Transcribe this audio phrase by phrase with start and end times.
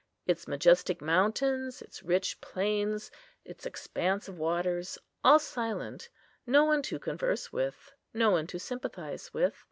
[0.25, 3.11] Its majestic mountains, its rich plains,
[3.45, 6.09] its expanse of waters, all silent:
[6.47, 9.53] no one to converse with, no one to sympathize with.